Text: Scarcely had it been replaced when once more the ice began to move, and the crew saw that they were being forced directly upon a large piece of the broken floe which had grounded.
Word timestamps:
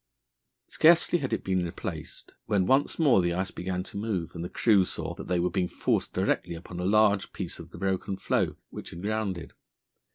Scarcely 0.65 1.19
had 1.19 1.31
it 1.31 1.43
been 1.43 1.63
replaced 1.63 2.33
when 2.47 2.65
once 2.65 2.97
more 2.97 3.21
the 3.21 3.35
ice 3.35 3.51
began 3.51 3.83
to 3.83 3.97
move, 3.97 4.33
and 4.33 4.43
the 4.43 4.49
crew 4.49 4.83
saw 4.83 5.13
that 5.13 5.27
they 5.27 5.39
were 5.39 5.51
being 5.51 5.67
forced 5.67 6.11
directly 6.11 6.55
upon 6.55 6.79
a 6.79 6.85
large 6.85 7.31
piece 7.33 7.59
of 7.59 7.69
the 7.69 7.77
broken 7.77 8.17
floe 8.17 8.55
which 8.71 8.89
had 8.89 9.03
grounded. 9.03 9.53